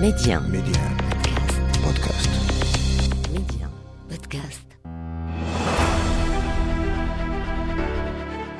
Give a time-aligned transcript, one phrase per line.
[0.00, 0.96] ميديان ميديان
[1.84, 2.30] بودكاست
[3.32, 3.70] ميديان
[4.10, 4.66] بودكاست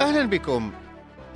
[0.00, 0.72] أهلا بكم.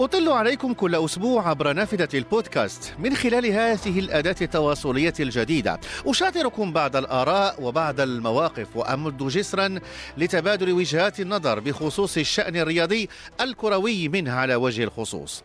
[0.00, 5.80] أطل عليكم كل أسبوع عبر نافذة البودكاست من خلال هذه الأداة التواصلية الجديدة.
[6.06, 9.78] أشاطركم بعض الآراء وبعض المواقف وأمد جسرا
[10.16, 13.08] لتبادل وجهات النظر بخصوص الشأن الرياضي
[13.40, 15.42] الكروي منه على وجه الخصوص.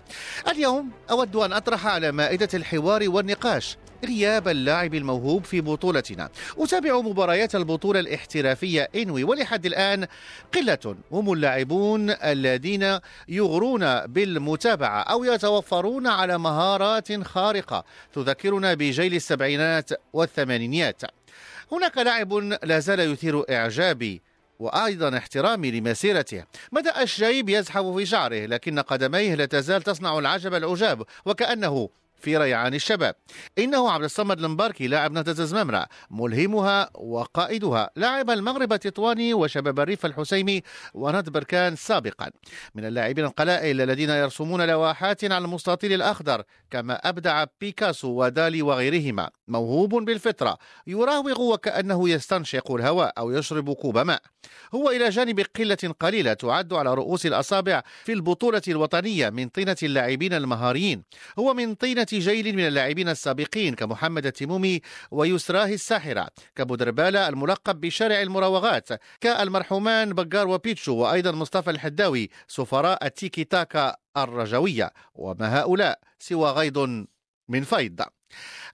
[0.47, 6.29] اليوم أود أن أطرح على مائدة الحوار والنقاش غياب اللاعب الموهوب في بطولتنا.
[6.57, 10.07] أتابع مباريات البطولة الاحترافية إنوي ولحد الآن
[10.53, 21.01] قلة هم اللاعبون الذين يغرون بالمتابعة أو يتوفرون على مهارات خارقة تذكرنا بجيل السبعينات والثمانينيات.
[21.71, 22.33] هناك لاعب
[22.63, 24.21] لا زال يثير إعجابي
[24.59, 26.43] وأيضا احترامي لمسيرته.
[26.71, 32.73] بدأ الشيب يزحف في شعره لكن قدميه لا تزال تصنع العجب العجاب وكأنه في ريعان
[32.73, 33.15] الشباب.
[33.57, 37.89] إنه عبد الصمد المباركي لاعب نهضة زمامرة ملهمها وقائدها.
[37.95, 40.61] لاعب المغرب التطواني وشباب الريف الحسيمي
[40.93, 42.31] ونهضة بركان سابقا.
[42.75, 49.29] من اللاعبين القلائل الذين يرسمون لوحات على المستطيل الأخضر كما أبدع بيكاسو ودالي وغيرهما.
[49.47, 50.57] موهوب بالفطرة
[50.87, 54.21] يراوغ وكأنه يستنشق الهواء أو يشرب كوب ماء.
[54.75, 60.33] هو إلى جانب قلة قليلة تعد على رؤوس الأصابع في البطولة الوطنية من طينة اللاعبين
[60.33, 61.03] المهاريين.
[61.39, 68.89] هو من طينة جيل من اللاعبين السابقين كمحمد التمومي ويسراه الساحرة كبودربالة الملقب بشارع المراوغات
[69.21, 74.91] كالمرحومان بقار وبيتشو وأيضا مصطفى الحداوي سفراء التيكي تاكا الرجوية.
[75.13, 77.05] وما هؤلاء سوى غيض
[77.49, 78.01] من فيض.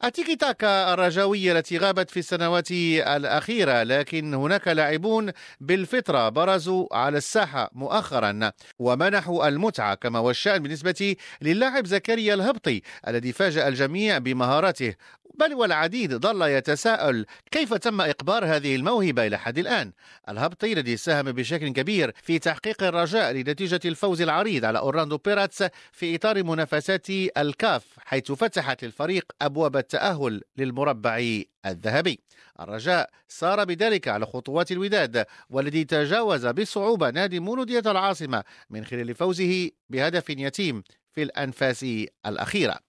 [0.04, 7.70] التيكي تاكا الرجاوية التي غابت في السنوات الأخيرة لكن هناك لاعبون بالفطرة برزوا على الساحة
[7.74, 14.96] مؤخرا ومنحوا المتعة كما هو الشأن بالنسبة للاعب زكريا الهبطي الذي فاجأ الجميع بمهاراته.
[15.34, 19.92] بل والعديد ظل يتساءل كيف تم إقبار هذه الموهبة إلى حد الآن؟
[20.30, 26.16] الهبطي الذي ساهم بشكل كبير في تحقيق الرجاء لنتيجة الفوز العريض على أورلاندو بيراتس في
[26.16, 32.20] إطار منافسات الكاف حيث فتحت للفريق أبواب التأهل للمربع الذهبي.
[32.60, 39.70] الرجاء سار بذلك على خطوات الوداد والذي تجاوز بصعوبة نادي مولودية العاصمة من خلال فوزه
[39.89, 41.86] بهدف يتيم في الأنفاس
[42.26, 42.80] الأخيرة.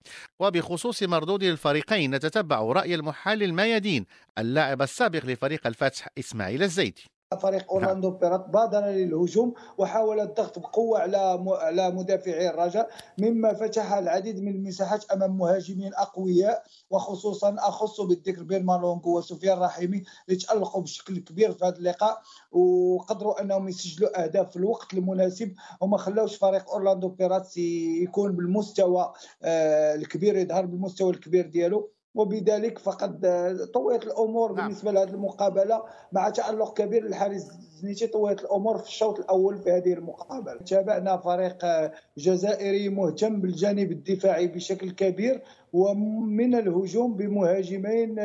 [0.40, 4.06] وبخصوص مردود الفريقين نتتبع رأي المحلل الميادين
[4.38, 7.04] اللاعب السابق لفريق الفتح إسماعيل الزيتي.
[7.36, 14.40] فريق أورلاندو بيرات بادر للهجوم وحاول الضغط بقوة على على مدافعي الرجاء مما فتح العديد
[14.42, 21.18] من المساحات أمام مهاجمين أقوياء وخصوصا أخص بالذكر بين مالونغو وسفيان رحيمي اللي تالقوا بشكل
[21.18, 22.22] كبير في هذا اللقاء
[22.52, 25.54] وقدروا أنهم يسجلوا أهداف في الوقت المناسب.
[25.80, 31.90] وما خلاوش فريق أورلاندو بيرات يكون بالمستوى آه، الكبير يظهر بالمستوى الكبير ديالو.
[32.14, 33.20] وبذلك فقد
[33.74, 34.66] طويت الأمور نعم.
[34.66, 37.48] بالنسبة لهذه المقابلة مع تألق كبير للحارس
[37.82, 41.66] زنيتي طويت الأمور في الشوط الأول في هذه المقابلة تابعنا فريق
[42.18, 48.16] جزائري مهتم بالجانب الدفاعي بشكل كبير ومن الهجوم بمهاجمين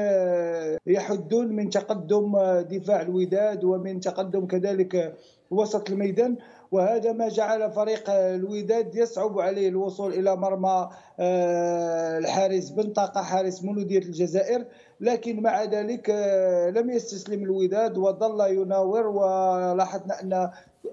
[0.88, 5.16] يحدون من تقدم دفاع الوداد ومن تقدم كذلك
[5.52, 6.38] وسط الميدان
[6.72, 13.97] وهذا ما جعل فريق الوداد يصعب عليه الوصول إلى مرمى آه، الحارس بنطاقة حارس مولوديه
[14.00, 14.66] الجزائر.
[15.00, 19.08] لكن مع ذلك آه، لم يستسلم الوداد وظل يناور.
[19.08, 20.50] ولاحظنا ان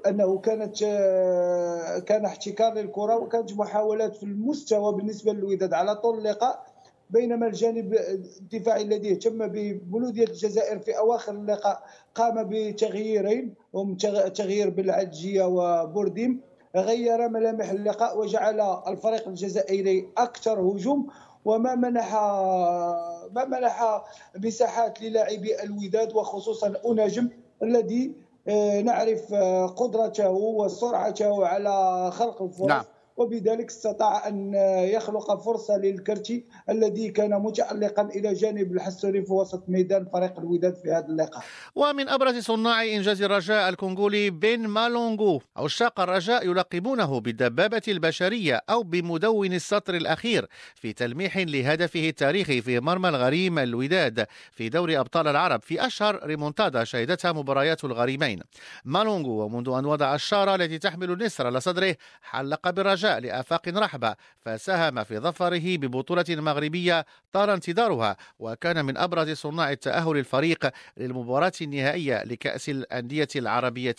[0.06, 5.72] أنه كانت آه، كان احتكار للكرة وكانت محاولات في المستوى بالنسبة للوداد.
[5.75, 6.73] على طول اللقاء
[7.14, 7.94] بينما الجانب
[8.41, 11.82] الدفاعي الذي اهتم ببلوديه الجزائر في أواخر اللقاء
[12.14, 13.97] قام بتغييرين هم
[14.41, 16.41] تغيير بالعدجيه وبورديم
[16.76, 21.06] غير ملامح اللقاء وجعل الفريق الجزائري أكثر هجوم
[21.44, 22.14] وما منح
[23.34, 24.04] ما منح
[24.36, 27.28] مساحات للاعبي الوداد وخصوصا اناجم
[27.62, 28.12] الذي
[28.48, 32.84] آه، نعرف آه، قدرته وسرعته على خلق الفرص نعم.
[33.16, 34.54] وبذلك استطاع أن
[34.94, 40.92] يخلق فرصة للكرتي الذي كان متألقا إلى جانب الحسوري في وسط ميدان فريق الوداد في
[40.92, 41.44] هذا اللقاء.
[41.74, 49.53] ومن أبرز صناع إنجاز الرجاء الكونغولي بن مالونغو عشاق الرجاء يلقبونه بالدبابة البشرية أو بمدون
[49.53, 55.86] السطر الأخير في تلميح لهدفه التاريخي في مرمى الغريم الوداد في دوري أبطال العرب في
[55.86, 58.41] أشهر ريمونتادا شهدتها مباريات الغريمين.
[58.84, 65.04] مالونغو ومنذ أن وضع الشارة التي تحمل النسر على صدره حلق بالرجاء لآفاق رحبة فساهم
[65.04, 72.68] في ظفره ببطولة مغربية طال انتظارها وكان من أبرز صناع التأهل الفريق للمباراة النهائية لكأس
[72.68, 73.97] الأندية العربية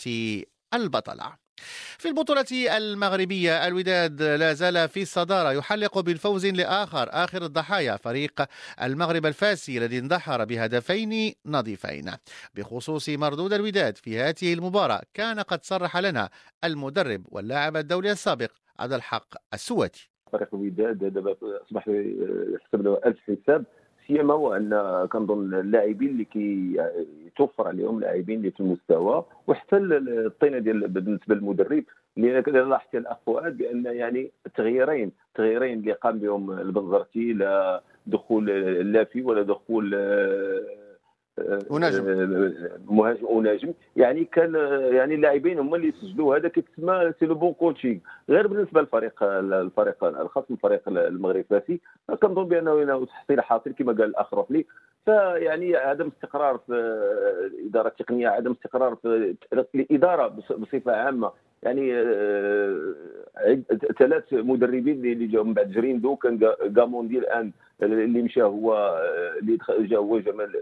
[0.74, 1.46] البطلة.
[1.98, 8.44] في البطولة المغربية الوداد لا زال في الصدارة يحلق بالفوز لآخر آخر الضحايا فريق
[8.82, 12.12] المغرب الفاسي الذي اندحر بهدفين نظيفين.
[12.54, 16.30] بخصوص مردود الوداد في هذه المباراة كان قد صرح لنا
[16.64, 20.10] المدرب واللاعب الدولي السابق عبد الحق السواتي.
[20.32, 23.64] فريق الوداد دابا اصبح يحسب له ألف حساب
[24.06, 24.70] سيما وأن
[25.12, 31.84] كنظن اللاعبين اللي كيتوفر عليهم لاعبين اللي في المستوى وحتى الطينه ديال بالنسبة للمدرب
[32.16, 39.22] لانك لاحظت الاخ فؤاد بأن يعني التغييرين التغييرين اللي قام بهم البنزرتي لا دخول اللافي
[39.22, 39.94] ولا دخول
[41.70, 42.04] ونجم.
[42.86, 44.54] مهاجم ونجم يعني كان
[44.92, 47.98] يعني اللاعبين هما اللي سجلوا هذا كيتسمى c'est le bon coaching
[48.28, 51.80] غير بالنسبة للفريق الفريق الخاص بالفريق المغرب الفاسي
[52.22, 54.34] كنظن بأنه تحصيل حاصل كما قال الأخ
[55.06, 56.72] فيعني عدم استقرار في
[57.54, 59.34] الإدارة التقنية عدم استقرار في
[59.74, 61.30] الإدارة بصفة عامة.
[61.62, 62.02] يعني
[63.98, 69.00] ثلاث مدربين اللي جاوا من بعد جريندو كان غاموندي الآن اللي مشى هو
[69.42, 70.52] اللي جا هو جمال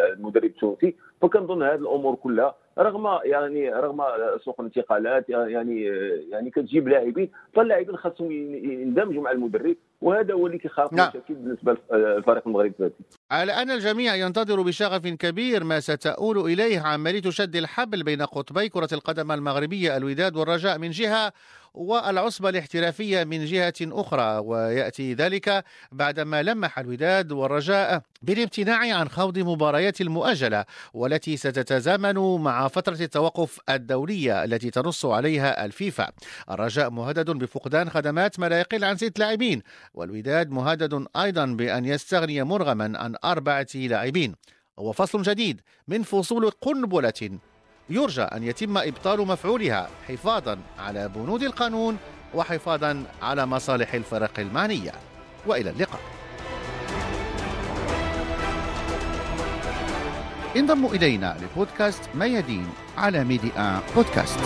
[0.00, 0.94] المدرب التونسي.
[1.22, 2.54] فكنظن هذه الأمور كلها.
[2.78, 4.02] رغم يعني رغم
[4.38, 5.84] سوق الانتقالات يعني
[6.30, 9.76] يعني كتجيب لاعبين فاللاعبين خاصهم يندمجوا مع المدرب.
[10.00, 10.88] وهذا هو اللي نعم.
[10.92, 17.30] المشاكل بالنسبة للفريق المغربي الفاسي على أن الجميع ينتظر بشغف كبير ما ستؤول إليه عملية
[17.30, 21.32] شد الحبل بين قطبي كرة القدم المغربية الوداد والرجاء من جهة
[21.74, 30.00] والعصبة الاحترافية من جهة أخرى ويأتي ذلك بعدما لمح الوداد والرجاء بالامتناع عن خوض مباريات
[30.00, 30.64] المؤجلة
[30.94, 36.10] والتي ستتزامن مع فترة التوقف الدولية التي تنص عليها الفيفا
[36.50, 39.62] الرجاء مهدد بفقدان خدمات ما لا يقل عن ست لاعبين
[39.94, 44.34] والوداد مهدد أيضا بأن يستغني مرغما عن أربعة لاعبين.
[44.78, 47.38] هو فصل جديد من فصول قنبلة.
[47.90, 51.96] يرجى أن يتم إبطال مفعولها حفاظا على بنود القانون
[52.34, 54.92] وحفاظا على مصالح الفرق المعنية
[55.46, 56.00] وإلى اللقاء.
[60.56, 62.66] انضموا إلينا لبودكاست ميادين
[62.96, 64.40] على ميديا بودكاست.